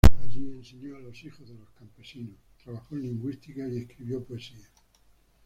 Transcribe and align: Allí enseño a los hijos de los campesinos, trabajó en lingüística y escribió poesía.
Allí 0.19 0.49
enseño 0.49 0.95
a 0.95 0.99
los 0.99 1.23
hijos 1.23 1.47
de 1.47 1.53
los 1.53 1.69
campesinos, 1.77 2.33
trabajó 2.63 2.95
en 2.95 3.03
lingüística 3.03 3.67
y 3.67 3.77
escribió 3.77 4.23
poesía. 4.23 4.65